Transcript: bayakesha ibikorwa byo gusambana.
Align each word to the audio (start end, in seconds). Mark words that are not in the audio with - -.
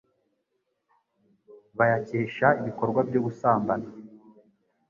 bayakesha 1.77 2.47
ibikorwa 2.61 2.99
byo 3.09 3.19
gusambana. 3.25 3.87